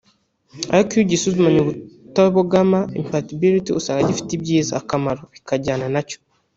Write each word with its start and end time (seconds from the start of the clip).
ariko 0.73 0.91
iyo 0.93 1.03
ugisuzumanye 1.05 1.59
ubutabogama 1.61 2.79
(impartiality) 2.99 3.69
usanga 3.79 4.07
gifite 4.09 4.29
n’ibyiza 4.31 4.73
(akamaro) 4.81 5.21
bijyana 5.49 5.85
nacyo 5.95 6.17